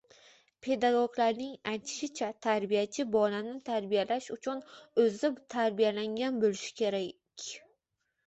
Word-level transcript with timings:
Pedagoglarning 0.67 1.51
aytishicha: 1.71 2.29
“Tarbiyachi 2.45 3.03
bolani 3.15 3.53
tarbiyalash 3.69 4.29
uchun 4.37 4.63
o‘zi 5.03 5.31
tarbiyalangan 5.57 6.39
bo‘lishi 6.45 6.73
kerak’’ 6.81 7.47